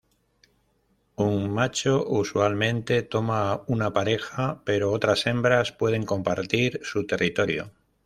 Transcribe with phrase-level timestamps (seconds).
[1.27, 7.69] Un macho usualmente toma una pareja, pero otras hembras pueden compartir su territorio.